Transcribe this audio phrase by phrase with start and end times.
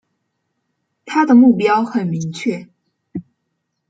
[1.05, 2.67] 他的目标很明确